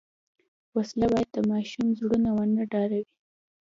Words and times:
وسله 0.75 1.07
باید 1.13 1.29
د 1.33 1.37
ماشوم 1.51 1.87
زړونه 1.99 2.29
ونه 2.33 2.63
ډاروي 2.71 3.05